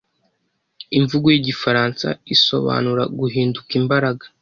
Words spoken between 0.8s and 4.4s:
imvugo yigifaransa isobanura guhinduka imbaraga